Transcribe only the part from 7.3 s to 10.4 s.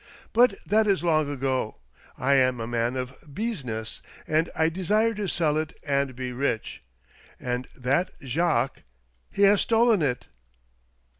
And that Jacques— he has stolen it